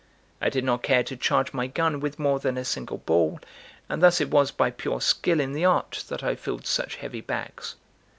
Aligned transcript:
I 0.41 0.49
did 0.49 0.63
not 0.63 0.81
care 0.81 1.03
to 1.03 1.15
charge 1.15 1.53
my 1.53 1.67
gun 1.67 1.99
with 1.99 2.17
more 2.17 2.39
than 2.39 2.57
a 2.57 2.65
single 2.65 2.97
ball; 2.97 3.39
and 3.87 4.01
thus 4.01 4.19
it 4.19 4.31
was 4.31 4.49
by 4.49 4.71
pure 4.71 4.99
skill 4.99 5.39
in 5.39 5.53
the 5.53 5.65
art 5.65 6.05
that 6.09 6.23
I 6.23 6.33
filled 6.33 6.65
such 6.65 6.95
heavy 6.95 7.21
bags. 7.21 7.75